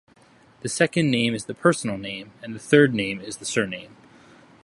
The 0.61 0.67
second 0.67 1.11
name 1.11 1.35
is 1.35 1.45
the 1.45 1.53
personal 1.53 1.95
name 1.95 2.31
and 2.41 2.55
the 2.55 2.59
third 2.59 2.91
name 2.95 3.21
is 3.21 3.37
the 3.37 3.45
surname. 3.45 3.95